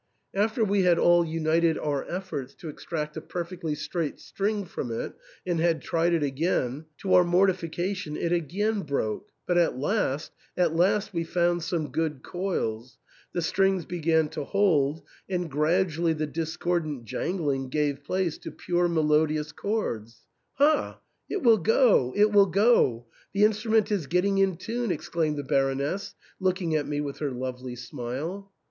[0.33, 5.13] After we had all united our efforts to extract a perfectly straight string from it,
[5.45, 10.75] and had tried it again, to our mortification it again broke; but at last— at
[10.75, 12.97] last we found some good coils;
[13.33, 19.51] the strings began to hold, and gradually the discordant jangling gave place to pure melodious
[19.51, 20.25] chords."
[20.55, 20.99] Ha!
[21.29, 22.11] it will go!
[22.15, 23.05] it will go!
[23.33, 27.75] The instrument is getting in tune!" exclaimed the Baroness, looking at me with her lovely
[27.75, 28.51] smile.